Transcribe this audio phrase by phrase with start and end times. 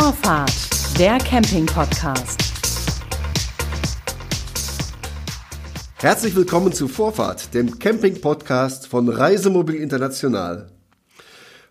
[0.00, 0.52] Vorfahrt,
[0.96, 2.38] der Camping-Podcast.
[5.96, 10.70] Herzlich willkommen zu Vorfahrt, dem Camping-Podcast von Reisemobil International.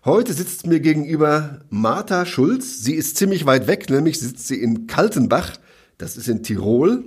[0.04, 2.82] Heute sitzt mir gegenüber Martha Schulz.
[2.82, 5.52] Sie ist ziemlich weit weg, nämlich sitzt sie in Kaltenbach.
[5.96, 7.04] Das ist in Tirol.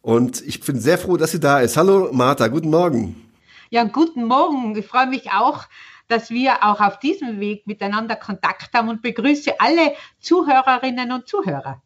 [0.00, 1.76] Und ich bin sehr froh, dass sie da ist.
[1.76, 3.16] Hallo Martha, guten Morgen.
[3.70, 4.76] Ja, guten Morgen.
[4.76, 5.64] Ich freue mich auch,
[6.12, 11.82] dass wir auch auf diesem Weg miteinander Kontakt haben und begrüße alle Zuhörerinnen und Zuhörer.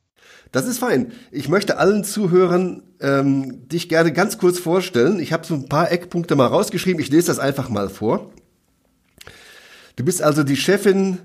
[0.51, 1.13] Das ist fein.
[1.31, 5.21] Ich möchte allen Zuhörern ähm, dich gerne ganz kurz vorstellen.
[5.21, 7.01] Ich habe so ein paar Eckpunkte mal rausgeschrieben.
[7.01, 8.33] Ich lese das einfach mal vor.
[9.95, 11.19] Du bist also die Chefin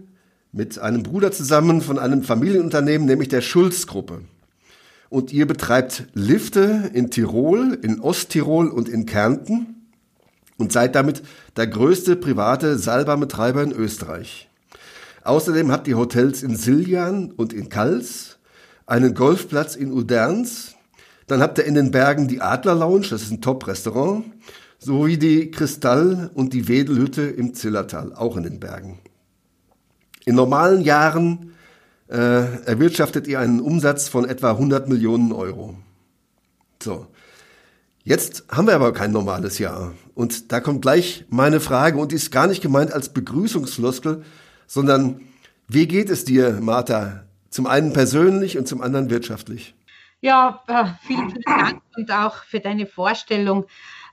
[0.51, 4.21] mit einem Bruder zusammen von einem Familienunternehmen, nämlich der Schulz-Gruppe.
[5.09, 9.80] Und ihr betreibt Lifte in Tirol, in Osttirol und in Kärnten
[10.61, 11.23] und seid damit
[11.57, 14.47] der größte private Seilbahnbetreiber in Österreich.
[15.23, 18.37] Außerdem habt ihr Hotels in Siljan und in Kals,
[18.85, 20.75] einen Golfplatz in Uderns,
[21.25, 24.25] dann habt ihr in den Bergen die Adler Lounge, das ist ein Top-Restaurant,
[24.77, 28.99] sowie die Kristall und die Wedelhütte im Zillertal, auch in den Bergen.
[30.25, 31.53] In normalen Jahren
[32.07, 35.75] äh, erwirtschaftet ihr einen Umsatz von etwa 100 Millionen Euro.
[36.81, 37.07] So.
[38.03, 39.93] Jetzt haben wir aber kein normales Jahr.
[40.15, 44.23] Und da kommt gleich meine Frage und die ist gar nicht gemeint als Begrüßungsfloskel,
[44.65, 45.21] sondern
[45.67, 49.75] wie geht es dir, Martha, zum einen persönlich und zum anderen wirtschaftlich.
[50.19, 53.65] Ja, äh, vielen, vielen Dank und auch für deine Vorstellung.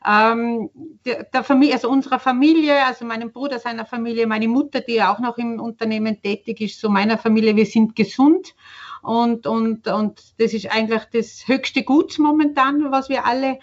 [0.06, 0.70] Ähm,
[1.04, 5.12] der, der Familie, also unserer Familie, also meinem Bruder, seiner Familie, meine Mutter, die ja
[5.12, 8.54] auch noch im Unternehmen tätig ist, so meiner Familie, wir sind gesund
[9.02, 13.58] und, und, und das ist eigentlich das höchste Gut momentan, was wir alle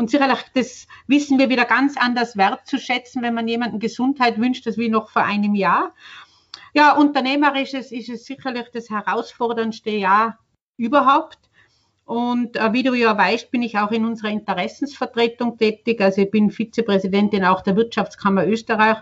[0.00, 4.78] und sicherlich, das wissen wir wieder ganz anders wertzuschätzen, wenn man jemanden Gesundheit wünscht, als
[4.78, 5.94] wie noch vor einem Jahr.
[6.72, 10.38] Ja, unternehmerisch ist, ist es sicherlich das herausforderndste Jahr
[10.78, 11.38] überhaupt.
[12.06, 16.00] Und äh, wie du ja weißt, bin ich auch in unserer Interessensvertretung tätig.
[16.00, 18.96] Also ich bin Vizepräsidentin auch der Wirtschaftskammer Österreich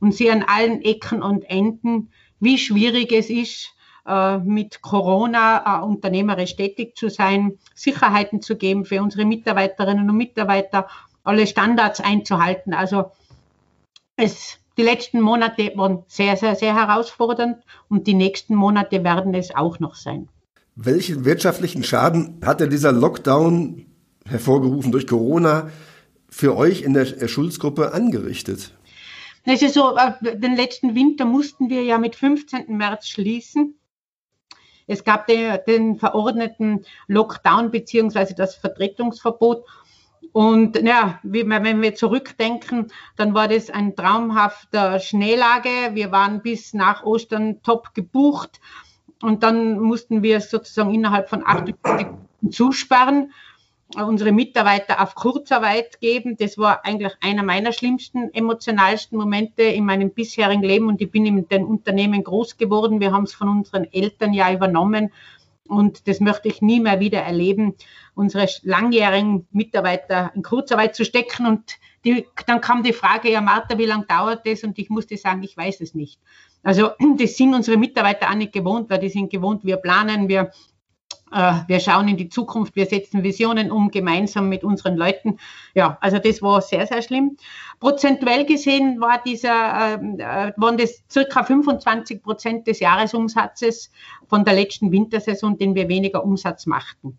[0.00, 3.74] und sehe an allen Ecken und Enden, wie schwierig es ist,
[4.44, 10.88] mit Corona äh, unternehmerisch tätig zu sein, Sicherheiten zu geben für unsere Mitarbeiterinnen und Mitarbeiter,
[11.24, 12.72] alle Standards einzuhalten.
[12.72, 13.10] Also
[14.16, 17.56] es die letzten Monate waren sehr, sehr, sehr herausfordernd
[17.88, 20.28] und die nächsten Monate werden es auch noch sein.
[20.76, 23.86] Welchen wirtschaftlichen Schaden hat denn dieser Lockdown,
[24.24, 25.70] hervorgerufen durch Corona,
[26.30, 28.72] für euch in der Schulzgruppe angerichtet?
[29.44, 32.76] Es ist so, äh, den letzten Winter mussten wir ja mit 15.
[32.76, 33.77] März schließen.
[34.88, 39.64] Es gab den, den verordneten Lockdown beziehungsweise das Vertretungsverbot
[40.32, 45.70] und ja, wenn wir zurückdenken, dann war das ein traumhafter Schneelage.
[45.94, 48.60] Wir waren bis nach Ostern top gebucht.
[49.22, 53.32] Und dann mussten wir sozusagen innerhalb von acht Stunden zusperren,
[53.96, 56.36] unsere Mitarbeiter auf Kurzarbeit geben.
[56.36, 61.24] Das war eigentlich einer meiner schlimmsten, emotionalsten Momente in meinem bisherigen Leben und ich bin
[61.24, 63.00] in den Unternehmen groß geworden.
[63.00, 65.10] Wir haben es von unseren Eltern ja übernommen
[65.68, 67.74] und das möchte ich nie mehr wieder erleben,
[68.14, 71.46] unsere langjährigen Mitarbeiter in Kurzarbeit zu stecken.
[71.46, 74.64] Und die, dann kam die Frage, ja Martha, wie lange dauert das?
[74.64, 76.18] Und ich musste sagen, ich weiß es nicht.
[76.62, 80.52] Also das sind unsere Mitarbeiter auch nicht gewohnt, weil die sind gewohnt, wir planen, wir
[81.30, 85.38] wir schauen in die Zukunft, wir setzen Visionen um, gemeinsam mit unseren Leuten.
[85.74, 87.36] Ja, also das war sehr, sehr schlimm.
[87.80, 93.90] Prozentuell gesehen war dieser, äh, waren das circa 25 Prozent des Jahresumsatzes
[94.26, 97.18] von der letzten Wintersaison, den wir weniger Umsatz machten.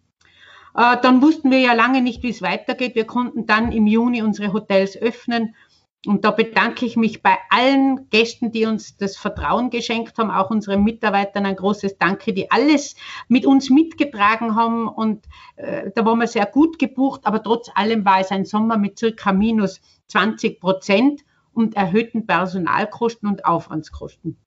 [0.76, 2.96] Äh, dann wussten wir ja lange nicht, wie es weitergeht.
[2.96, 5.56] Wir konnten dann im Juni unsere Hotels öffnen
[6.06, 10.50] und da bedanke ich mich bei allen Gästen, die uns das Vertrauen geschenkt haben, auch
[10.50, 12.96] unseren Mitarbeitern ein großes Danke, die alles
[13.28, 14.88] mit uns mitgetragen haben.
[14.88, 15.26] Und
[15.58, 18.98] äh, da waren wir sehr gut gebucht, aber trotz allem war es ein Sommer mit
[18.98, 21.22] circa minus 20 Prozent
[21.52, 24.38] und erhöhten Personalkosten und Aufwandskosten.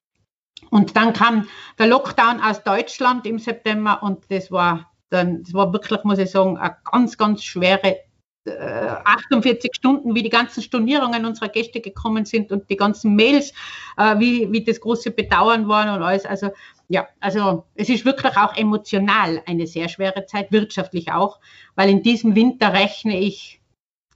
[0.70, 1.48] Und dann kam
[1.78, 6.30] der Lockdown aus Deutschland im September und das war dann, das war wirklich, muss ich
[6.30, 7.98] sagen, eine ganz, ganz schwere
[8.44, 13.52] 48 äh, Stunden, wie die ganzen Stornierungen unserer Gäste gekommen sind und die ganzen Mails,
[13.96, 16.26] äh, wie, wie das große Bedauern war und alles.
[16.26, 16.50] Also
[16.88, 21.40] ja, also es ist wirklich auch emotional eine sehr schwere Zeit, wirtschaftlich auch,
[21.76, 23.60] weil in diesem Winter rechne ich,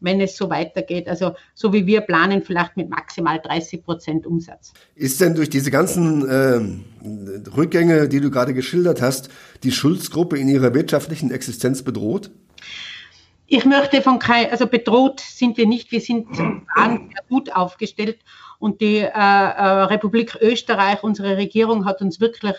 [0.00, 4.74] wenn es so weitergeht, also so wie wir planen, vielleicht mit maximal 30 Prozent Umsatz.
[4.94, 9.30] Ist denn durch diese ganzen äh, Rückgänge, die du gerade geschildert hast,
[9.62, 12.30] die Schulzgruppe in ihrer wirtschaftlichen Existenz bedroht?
[13.48, 16.26] Ich möchte von kein, also bedroht sind wir nicht, wir sind
[17.28, 18.18] gut aufgestellt.
[18.58, 22.56] Und die äh, äh, Republik Österreich, unsere Regierung hat uns wirklich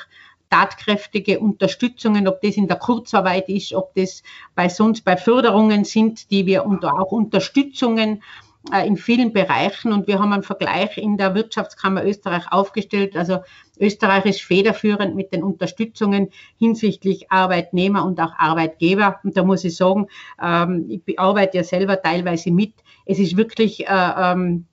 [0.50, 4.24] tatkräftige Unterstützungen, ob das in der Kurzarbeit ist, ob das
[4.56, 8.24] bei sonst bei Förderungen sind, die wir und auch Unterstützungen
[8.72, 9.92] äh, in vielen Bereichen.
[9.92, 13.18] Und wir haben einen Vergleich in der Wirtschaftskammer Österreich aufgestellt.
[13.18, 13.40] Also
[13.80, 19.20] Österreich ist federführend mit den Unterstützungen hinsichtlich Arbeitnehmer und auch Arbeitgeber.
[19.24, 20.08] Und da muss ich sagen,
[20.42, 22.74] ähm, ich arbeite ja selber teilweise mit
[23.10, 24.66] es ist wirklich äh, ähm,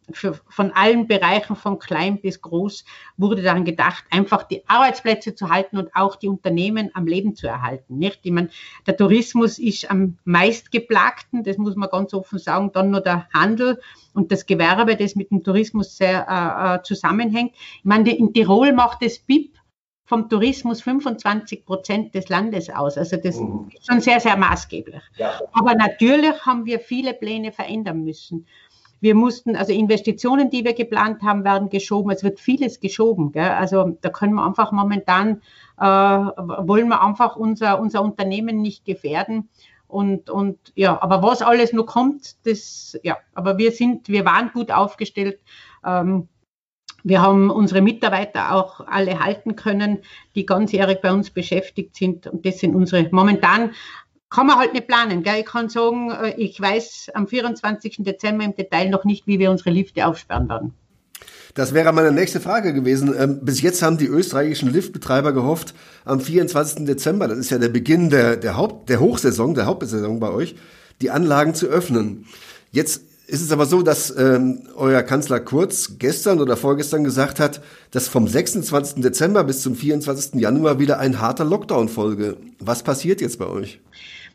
[0.48, 2.84] von allen Bereichen, von klein bis groß,
[3.16, 7.46] wurde daran gedacht, einfach die Arbeitsplätze zu halten und auch die Unternehmen am Leben zu
[7.46, 7.96] erhalten.
[7.98, 8.20] Nicht?
[8.24, 8.50] Ich meine,
[8.86, 13.80] der Tourismus ist am meistgeplagten, das muss man ganz offen sagen, dann nur der Handel
[14.12, 17.52] und das Gewerbe, das mit dem Tourismus sehr äh, äh zusammenhängt.
[17.54, 19.56] Ich meine, in Tirol macht das BIP
[20.06, 22.99] vom Tourismus 25 Prozent des Landes aus.
[22.99, 23.70] Also das mhm.
[23.73, 25.02] ist schon sehr, sehr maßgeblich.
[25.17, 25.41] Ja.
[25.52, 28.46] Aber natürlich haben wir viele Pläne verändern müssen.
[29.00, 32.11] Wir mussten, also Investitionen, die wir geplant haben, werden geschoben.
[32.11, 33.32] Es wird vieles geschoben.
[33.32, 33.50] Gell?
[33.50, 35.43] Also da können wir einfach momentan,
[35.79, 39.49] äh, wollen wir einfach unser, unser Unternehmen nicht gefährden.
[39.88, 44.50] Und, und ja, aber was alles noch kommt, das, ja, aber wir sind, wir waren
[44.52, 45.38] gut aufgestellt.
[45.85, 46.29] Ähm,
[47.04, 49.98] wir haben unsere Mitarbeiter auch alle halten können,
[50.34, 52.26] die ganzjährig bei uns beschäftigt sind.
[52.26, 53.70] Und das sind unsere, momentan
[54.30, 55.22] kann man halt nicht planen.
[55.22, 55.40] Gell?
[55.40, 57.98] Ich kann sagen, äh, ich weiß am 24.
[58.00, 60.74] Dezember im Detail noch nicht, wie wir unsere Lifte aufsperren werden.
[61.52, 63.14] Das wäre meine nächste Frage gewesen.
[63.16, 65.74] Ähm, bis jetzt haben die österreichischen Liftbetreiber gehofft,
[66.04, 66.84] am 24.
[66.84, 70.56] Dezember, das ist ja der Beginn der, der, Haupt, der Hochsaison, der Hauptsaison bei euch,
[71.00, 72.26] die Anlagen zu öffnen.
[72.72, 77.62] Jetzt ist es aber so, dass ähm, euer Kanzler Kurz gestern oder vorgestern gesagt hat,
[77.90, 79.02] dass vom 26.
[79.02, 80.40] Dezember bis zum 24.
[80.40, 82.36] Januar wieder ein harter Lockdown folge.
[82.58, 83.80] Was passiert jetzt bei euch?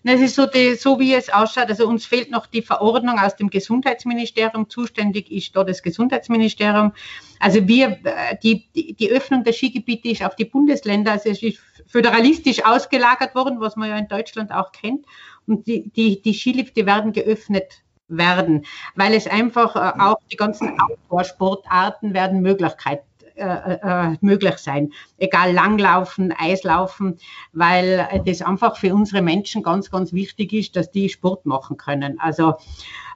[0.04, 1.70] Es ist so, die, so, wie es ausschaut.
[1.70, 4.70] Also uns fehlt noch die Verordnung aus dem Gesundheitsministerium.
[4.70, 6.94] Zuständig ist da das Gesundheitsministerium.
[7.40, 11.44] Also wir, äh, die, die, die Öffnung der Skigebiete ist auf die Bundesländer, also es
[11.44, 15.06] ist föderalistisch ausgelagert worden, was man ja in Deutschland auch kennt.
[15.46, 18.66] Und die, die, die Skilifte werden geöffnet werden,
[18.96, 23.04] weil es einfach äh, auch die ganzen Outdoor-Sportarten werden Möglichkeit
[23.40, 27.18] äh, äh, möglich sein, egal Langlaufen, Eislaufen,
[27.54, 32.20] weil das einfach für unsere Menschen ganz, ganz wichtig ist, dass die Sport machen können.
[32.20, 32.56] Also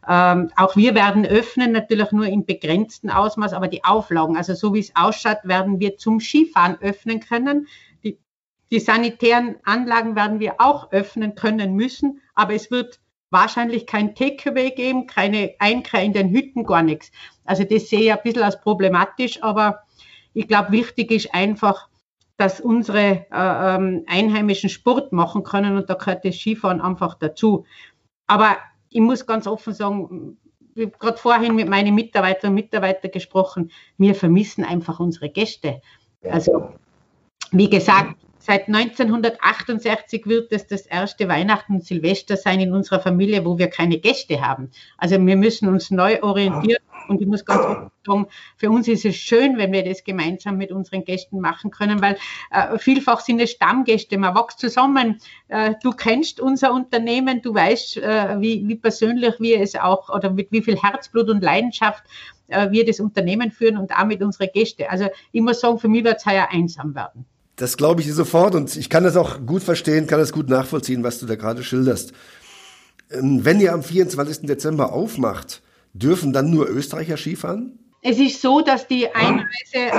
[0.08, 4.74] ähm, auch wir werden öffnen, natürlich nur im begrenzten Ausmaß, aber die Auflagen, also so
[4.74, 7.68] wie es ausschaut, werden wir zum Skifahren öffnen können.
[8.06, 8.18] Die,
[8.72, 13.02] die sanitären Anlagen werden wir auch öffnen können müssen, aber es wird
[13.34, 17.12] wahrscheinlich kein Takeaway geben, keine Einkehr in den Hütten, gar nichts.
[17.44, 19.80] Also das sehe ich ein bisschen als problematisch, aber
[20.34, 21.90] ich glaube, wichtig ist einfach,
[22.38, 27.66] dass unsere äh, ähm, Einheimischen Sport machen können und da gehört das Skifahren einfach dazu.
[28.28, 28.58] Aber
[28.90, 30.38] ich muss ganz offen sagen,
[30.76, 35.82] ich habe gerade vorhin mit meinen Mitarbeiterinnen und Mitarbeitern gesprochen, wir vermissen einfach unsere Gäste.
[36.24, 36.70] Also,
[37.52, 38.16] wie gesagt,
[38.46, 43.70] Seit 1968 wird es das erste Weihnachten und Silvester sein in unserer Familie, wo wir
[43.70, 44.70] keine Gäste haben.
[44.98, 46.84] Also wir müssen uns neu orientieren.
[47.08, 50.58] Und ich muss ganz offen sagen, für uns ist es schön, wenn wir das gemeinsam
[50.58, 52.18] mit unseren Gästen machen können, weil
[52.52, 54.18] äh, vielfach sind es Stammgäste.
[54.18, 55.20] Man wächst zusammen.
[55.48, 60.30] Äh, du kennst unser Unternehmen, du weißt, äh, wie, wie persönlich wir es auch oder
[60.30, 62.04] mit wie viel Herzblut und Leidenschaft
[62.50, 64.84] äh, wir das Unternehmen führen und auch mit unseren Gästen.
[64.90, 67.26] Also ich muss sagen, für mich wird es heuer einsam werden.
[67.56, 71.04] Das glaube ich sofort und ich kann das auch gut verstehen, kann das gut nachvollziehen,
[71.04, 72.14] was du da gerade schilderst.
[73.12, 74.48] Ähm, wenn ihr am 24.
[74.48, 75.62] Dezember aufmacht,
[75.94, 77.78] dürfen dann nur Österreicher Skifahren?
[78.06, 79.92] Es ist so, dass die Einreise, äh,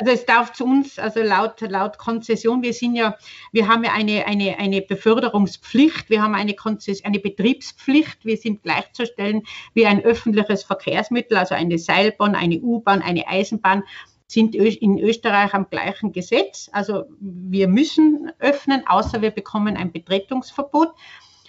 [0.00, 3.16] also es darf zu uns, also laut, laut Konzession, wir sind ja,
[3.52, 8.64] wir haben ja eine, eine, eine Beförderungspflicht, wir haben eine, Konzession, eine Betriebspflicht, wir sind
[8.64, 13.84] gleichzustellen wie ein öffentliches Verkehrsmittel, also eine Seilbahn, eine U-Bahn, eine Eisenbahn
[14.34, 16.68] sind in Österreich am gleichen Gesetz.
[16.72, 20.92] Also wir müssen öffnen, außer wir bekommen ein Betretungsverbot.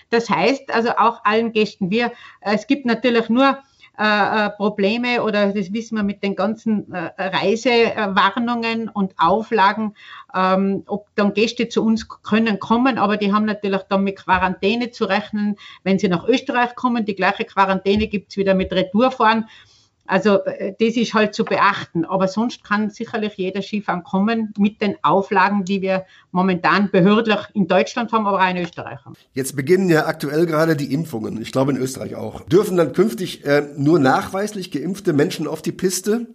[0.10, 2.12] Das heißt also auch allen Gästen, wir,
[2.42, 3.60] es gibt natürlich nur
[3.98, 9.96] äh, äh, Probleme oder das wissen wir mit den ganzen äh, Reisewarnungen und Auflagen,
[10.34, 14.92] ähm, ob dann Gäste zu uns können kommen, aber die haben natürlich dann mit Quarantäne
[14.92, 17.06] zu rechnen, wenn sie nach Österreich kommen.
[17.06, 19.48] Die gleiche Quarantäne gibt's wieder mit Retourfahren.
[20.08, 22.06] Also äh, das ist halt zu beachten.
[22.06, 27.68] Aber sonst kann sicherlich jeder Skifahren kommen mit den Auflagen, die wir momentan behördlich in
[27.68, 29.16] Deutschland haben, aber auch in Österreich haben.
[29.34, 31.42] Jetzt beginnen ja aktuell gerade die Impfungen.
[31.42, 32.42] Ich glaube in Österreich auch.
[32.42, 36.28] Dürfen dann künftig äh, nur nachweislich geimpfte Menschen auf die Piste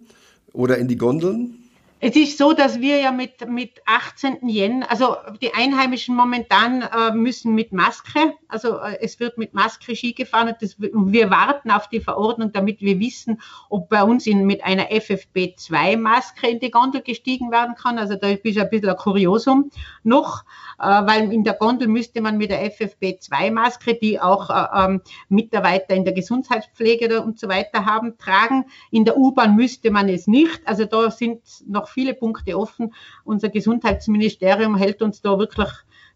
[0.53, 1.60] oder in die Gondeln?
[2.03, 4.49] Es ist so, dass wir ja mit, mit 18.
[4.49, 9.95] Jänner, also die Einheimischen momentan äh, müssen mit Maske, also äh, es wird mit Maske
[9.95, 13.39] Ski gefahren und das, wir warten auf die Verordnung, damit wir wissen,
[13.69, 17.99] ob bei uns in, mit einer FFP2-Maske in die Gondel gestiegen werden kann.
[17.99, 19.69] Also da ist ein bisschen ein Kuriosum
[20.01, 20.43] noch,
[20.79, 25.93] äh, weil in der Gondel müsste man mit der FFP2-Maske, die auch äh, ähm, Mitarbeiter
[25.93, 28.65] in der Gesundheitspflege und so weiter haben, tragen.
[28.89, 30.61] In der U-Bahn müsste man es nicht.
[30.65, 32.93] Also da sind noch viele Punkte offen.
[33.23, 35.69] Unser Gesundheitsministerium hält uns da wirklich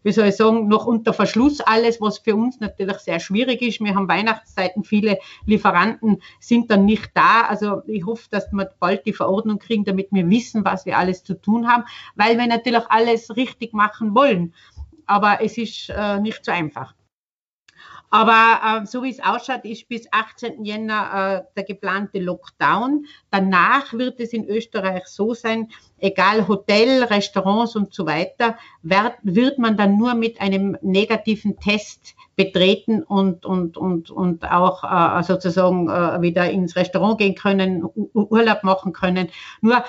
[0.06, 3.80] wie soll ich sagen, noch unter Verschluss alles, was für uns natürlich sehr schwierig ist.
[3.80, 7.40] Wir haben Weihnachtszeiten, viele Lieferanten sind dann nicht da.
[7.42, 11.24] Also ich hoffe, dass wir bald die Verordnung kriegen, damit wir wissen, was wir alles
[11.24, 11.82] zu tun haben,
[12.14, 14.54] weil wir natürlich alles richtig machen wollen.
[15.06, 16.94] Aber es ist äh, nicht so einfach.
[18.10, 20.64] Aber äh, so wie es ausschaut, ist bis 18.
[20.64, 23.06] Jänner äh, der geplante Lockdown.
[23.30, 29.58] Danach wird es in Österreich so sein, egal Hotel, Restaurants und so weiter, wird, wird
[29.58, 35.88] man dann nur mit einem negativen Test betreten und, und, und, und auch äh, sozusagen
[35.88, 39.28] äh, wieder ins Restaurant gehen können, Urlaub machen können.
[39.62, 39.84] Nur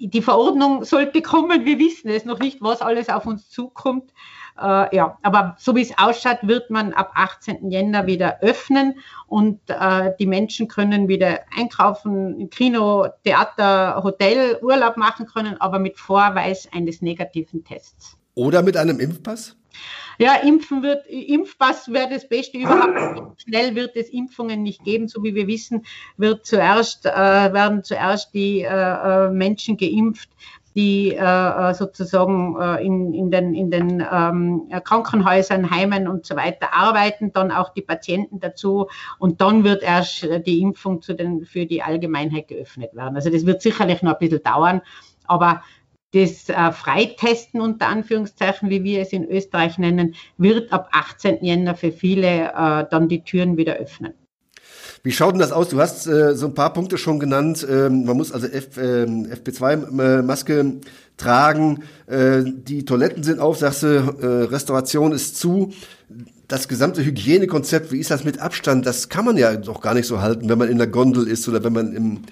[0.00, 1.64] die Verordnung sollte kommen.
[1.64, 4.12] Wir wissen es noch nicht, was alles auf uns zukommt.
[4.60, 7.70] Äh, ja, aber so wie es ausschaut, wird man ab 18.
[7.70, 8.94] Jänner wieder öffnen
[9.26, 15.98] und äh, die Menschen können wieder einkaufen, Kino, Theater, Hotel, Urlaub machen können, aber mit
[15.98, 18.16] Vorweis eines negativen Tests.
[18.34, 19.56] Oder mit einem Impfpass?
[20.18, 23.42] Ja, Impfen wird, Impfpass wäre das Beste überhaupt.
[23.42, 25.84] Schnell wird es Impfungen nicht geben, so wie wir wissen,
[26.16, 30.30] wird zuerst, äh, werden zuerst die äh, äh Menschen geimpft,
[30.74, 31.18] die äh,
[31.70, 37.32] äh, sozusagen äh, in, in den, in den ähm, Krankenhäusern, Heimen und so weiter arbeiten,
[37.32, 41.82] dann auch die Patienten dazu und dann wird erst die Impfung zu den, für die
[41.82, 43.16] Allgemeinheit geöffnet werden.
[43.16, 44.82] Also das wird sicherlich noch ein bisschen dauern,
[45.26, 45.62] aber
[46.12, 51.44] das äh, Freitesten unter Anführungszeichen, wie wir es in Österreich nennen, wird ab 18.
[51.44, 54.14] Jänner für viele äh, dann die Türen wieder öffnen.
[55.02, 55.68] Wie schaut denn das aus?
[55.68, 57.66] Du hast äh, so ein paar Punkte schon genannt.
[57.68, 60.80] Ähm, man muss also F, äh, FP2-Maske
[61.16, 61.84] tragen.
[62.06, 65.72] Äh, die Toiletten sind auf, sagst du, äh, Restauration ist zu.
[66.48, 68.86] Das gesamte Hygienekonzept, wie ist das mit Abstand?
[68.86, 71.46] Das kann man ja doch gar nicht so halten, wenn man in der Gondel ist
[71.48, 72.22] oder wenn man im,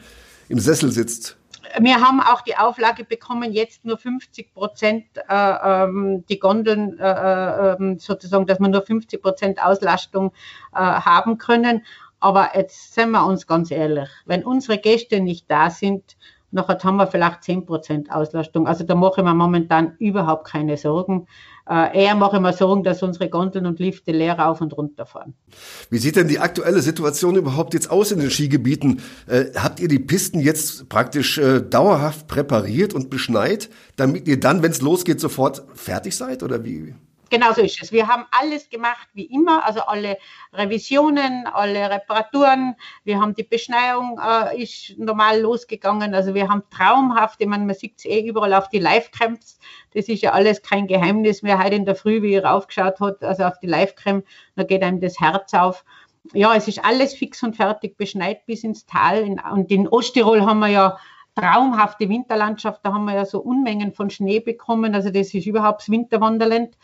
[0.48, 1.36] im Sessel sitzt
[1.80, 7.10] wir haben auch die Auflage bekommen, jetzt nur 50 Prozent äh, ähm, die Gondeln äh,
[7.10, 10.32] äh, ähm, sozusagen, dass wir nur 50 Prozent Auslastung
[10.74, 11.84] äh, haben können.
[12.20, 16.16] Aber jetzt sind wir uns ganz ehrlich, wenn unsere Gäste nicht da sind,
[16.50, 18.66] nachher haben wir vielleicht 10% Auslastung.
[18.66, 21.26] Also da mache ich mir momentan überhaupt keine Sorgen.
[21.68, 25.06] Äh, eher mache ich mir Sorgen, dass unsere Gondeln und Lifte leer auf und runter
[25.06, 25.34] fahren.
[25.90, 29.02] Wie sieht denn die aktuelle Situation überhaupt jetzt aus in den Skigebieten?
[29.26, 34.62] Äh, habt ihr die Pisten jetzt praktisch äh, dauerhaft präpariert und beschneit, damit ihr dann,
[34.62, 36.42] wenn es losgeht, sofort fertig seid?
[36.42, 36.94] Oder wie?
[37.28, 37.90] Genau so ist es.
[37.90, 40.16] Wir haben alles gemacht wie immer, also alle
[40.52, 42.76] Revisionen, alle Reparaturen.
[43.02, 46.14] Wir haben die Beschneiung äh, ist normal losgegangen.
[46.14, 49.58] Also wir haben traumhaft, ich meine, man sieht es eh überall auf die Live-Camps.
[49.92, 51.58] Das ist ja alles kein Geheimnis mehr.
[51.58, 54.22] Heute in der Früh, wie ihr raufgeschaut hat, also auf die Live-Cam,
[54.54, 55.84] da geht einem das Herz auf.
[56.32, 59.36] Ja, es ist alles fix und fertig beschneit bis ins Tal.
[59.52, 60.96] Und in Osttirol haben wir ja
[61.34, 62.80] traumhafte Winterlandschaft.
[62.84, 64.94] Da haben wir ja so Unmengen von Schnee bekommen.
[64.94, 66.76] Also das ist überhaupt das Winterwonderland.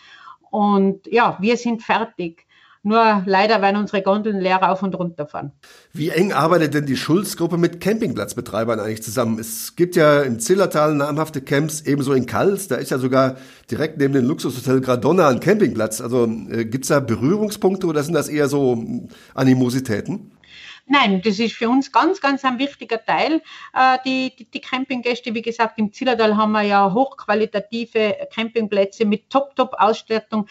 [0.52, 2.46] Und ja, wir sind fertig.
[2.84, 5.52] Nur leider werden unsere Gondeln leer auf und runter fahren.
[5.92, 9.38] Wie eng arbeitet denn die Schulz-Gruppe mit Campingplatzbetreibern eigentlich zusammen?
[9.38, 12.68] Es gibt ja im Zillertal namhafte Camps, ebenso in Kals.
[12.68, 13.36] Da ist ja sogar
[13.70, 16.00] direkt neben dem Luxushotel Gradonna ein Campingplatz.
[16.00, 18.84] Also äh, gibt es da Berührungspunkte oder sind das eher so
[19.32, 20.32] Animositäten?
[20.92, 23.40] Nein, das ist für uns ganz, ganz ein wichtiger Teil.
[23.72, 29.30] Äh, die, die, die Campinggäste, wie gesagt, im Zillertal haben wir ja hochqualitative Campingplätze mit
[29.30, 30.46] Top-Top-Ausstattung.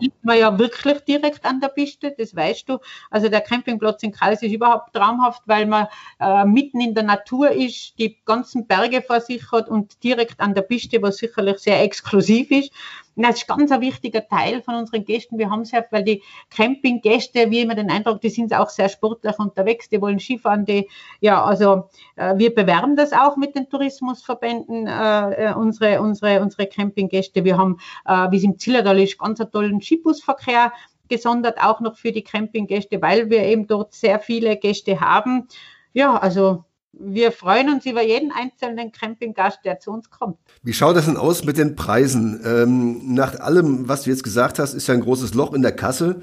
[0.00, 2.78] liegt man ja wirklich direkt an der Piste, das weißt du.
[3.08, 5.86] Also der Campingplatz in Kreis ist überhaupt traumhaft, weil man
[6.18, 10.54] äh, mitten in der Natur ist, die ganzen Berge vor sich hat und direkt an
[10.54, 12.72] der Piste, was sicherlich sehr exklusiv ist.
[13.14, 15.38] Das ist ganz ein wichtiger Teil von unseren Gästen.
[15.38, 19.38] Wir haben ja, weil die Campinggäste, wie immer den Eindruck, die sind auch sehr sportlich
[19.38, 20.88] unterwegs, die wollen Skifahren, die,
[21.20, 26.66] ja, also äh, wir bewerben das auch mit den Tourismusverbänden, äh, äh unsere, unsere, unsere
[26.66, 27.44] Campinggäste.
[27.44, 30.72] Wir haben, äh, wie es im Zillertal ist, ganz einen tollen Skibusverkehr
[31.08, 35.48] gesondert, auch noch für die Campinggäste, weil wir eben dort sehr viele Gäste haben.
[35.92, 40.36] Ja, also wir freuen uns über jeden einzelnen Campinggast, der zu uns kommt.
[40.62, 42.40] Wie schaut das denn aus mit den Preisen?
[42.44, 45.72] Ähm, nach allem, was du jetzt gesagt hast, ist ja ein großes Loch in der
[45.72, 46.22] Kasse.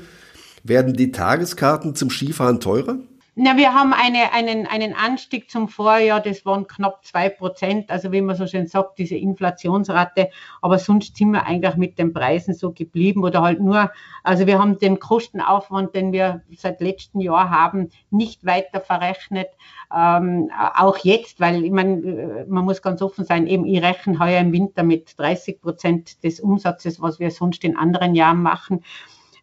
[0.63, 2.97] Werden die Tageskarten zum Skifahren teurer?
[3.41, 8.12] Na, wir haben eine, einen, einen Anstieg zum Vorjahr, das waren knapp zwei Prozent, also
[8.12, 10.29] wie man so schön sagt, diese Inflationsrate,
[10.62, 13.91] aber sonst sind wir eigentlich mit den Preisen so geblieben oder halt nur,
[14.25, 19.48] also wir haben den Kostenaufwand, den wir seit letztem Jahr haben, nicht weiter verrechnet,
[19.96, 24.41] ähm, auch jetzt, weil ich meine, man muss ganz offen sein, eben ich rechne heuer
[24.41, 28.84] im Winter mit 30 Prozent des Umsatzes, was wir sonst in anderen Jahren machen.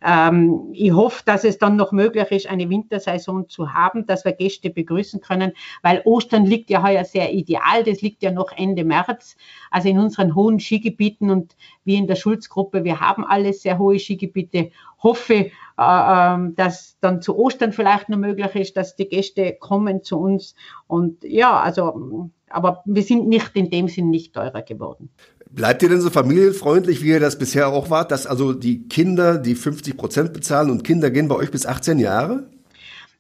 [0.05, 4.33] Ähm, ich hoffe, dass es dann noch möglich ist, eine Wintersaison zu haben, dass wir
[4.33, 7.85] Gäste begrüßen können, weil Ostern liegt ja heuer sehr ideal.
[7.85, 9.37] Das liegt ja noch Ende März,
[9.71, 13.99] also in unseren hohen Skigebieten und wir in der Schulzgruppe, wir haben alle sehr hohe
[13.99, 14.71] Skigebiete.
[15.03, 20.03] Hoffe, äh, ähm, dass dann zu Ostern vielleicht noch möglich ist, dass die Gäste kommen
[20.03, 20.55] zu uns.
[20.87, 25.11] Und ja, also, aber wir sind nicht in dem Sinn nicht teurer geworden.
[25.51, 29.39] Bleibt ihr denn so familienfreundlich, wie ihr das bisher auch wart, dass also die Kinder
[29.39, 32.51] die 50 Prozent bezahlen und Kinder gehen bei euch bis 18 Jahre?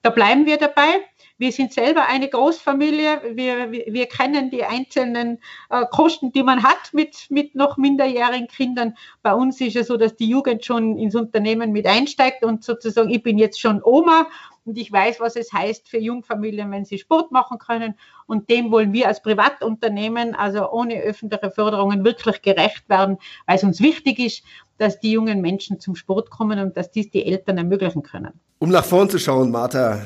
[0.02, 1.00] Da bleiben wir dabei.
[1.38, 3.20] Wir sind selber eine Großfamilie.
[3.34, 5.38] Wir, wir, kennen die einzelnen
[5.68, 8.96] äh, Kosten, die man hat mit, mit noch minderjährigen Kindern.
[9.22, 13.10] Bei uns ist es so, dass die Jugend schon ins Unternehmen mit einsteigt und sozusagen,
[13.10, 14.28] ich bin jetzt schon Oma
[14.64, 17.94] und ich weiß, was es heißt für Jungfamilien, wenn sie Sport machen können.
[18.26, 23.62] Und dem wollen wir als Privatunternehmen, also ohne öffentliche Förderungen, wirklich gerecht werden, weil es
[23.62, 24.42] uns wichtig ist,
[24.78, 28.40] dass die jungen Menschen zum Sport kommen und dass dies die Eltern ermöglichen können.
[28.58, 30.00] Um nach vorn zu schauen, Martha,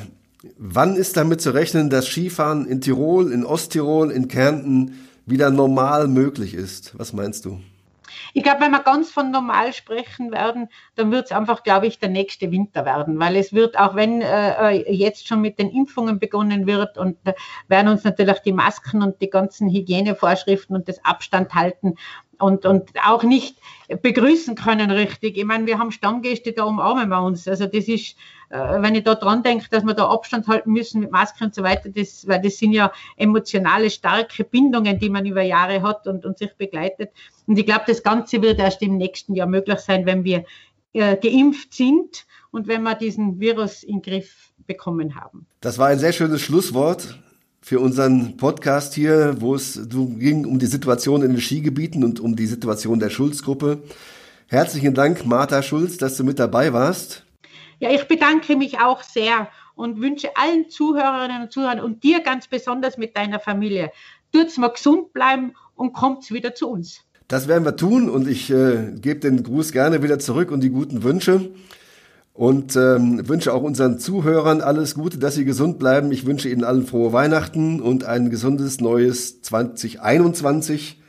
[0.60, 6.06] wann ist damit zu rechnen, dass Skifahren in Tirol, in Osttirol, in Kärnten wieder normal
[6.06, 6.96] möglich ist?
[6.98, 7.60] Was meinst du?
[8.34, 11.98] Ich glaube, wenn wir ganz von normal sprechen werden, dann wird es einfach, glaube ich,
[11.98, 15.70] der nächste Winter werden, weil es wird, auch wenn äh, äh, jetzt schon mit den
[15.70, 17.32] Impfungen begonnen wird und äh,
[17.68, 21.94] werden uns natürlich die Masken und die ganzen Hygienevorschriften und das Abstand halten
[22.40, 23.56] und, und auch nicht
[24.02, 25.36] begrüßen können richtig.
[25.36, 27.48] Ich meine, wir haben Stammgäste, da umarmen wir uns.
[27.48, 28.16] Also das ist,
[28.50, 31.54] äh, wenn ich da dran denke, dass wir da Abstand halten müssen mit Masken und
[31.54, 36.06] so weiter, das, weil das sind ja emotionale, starke Bindungen, die man über Jahre hat
[36.06, 37.10] und, und sich begleitet.
[37.46, 40.44] Und ich glaube, das Ganze wird erst im nächsten Jahr möglich sein, wenn wir
[40.92, 45.46] äh, geimpft sind und wenn wir diesen Virus in den Griff bekommen haben.
[45.60, 47.18] Das war ein sehr schönes Schlusswort
[47.60, 52.36] für unseren Podcast hier, wo es ging um die Situation in den Skigebieten und um
[52.36, 53.82] die Situation der Schulzgruppe.
[54.48, 57.24] Herzlichen Dank, Martha Schulz, dass du mit dabei warst.
[57.78, 62.48] Ja, ich bedanke mich auch sehr und wünsche allen Zuhörerinnen und Zuhörern und dir ganz
[62.48, 63.92] besonders mit deiner Familie,
[64.32, 67.00] tut's mal gesund bleiben und kommt wieder zu uns.
[67.28, 70.70] Das werden wir tun und ich äh, gebe den Gruß gerne wieder zurück und die
[70.70, 71.52] guten Wünsche
[72.32, 76.12] und ähm, wünsche auch unseren Zuhörern alles Gute, dass sie gesund bleiben.
[76.12, 81.00] Ich wünsche Ihnen allen frohe Weihnachten und ein gesundes neues 2021.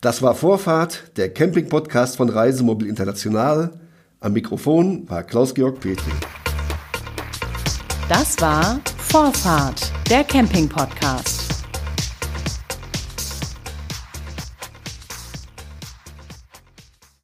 [0.00, 3.80] Das war Vorfahrt, der Camping-Podcast von Reisemobil International.
[4.20, 6.12] Am Mikrofon war Klaus-Georg Petri.
[8.08, 11.47] Das war Vorfahrt, der Camping-Podcast.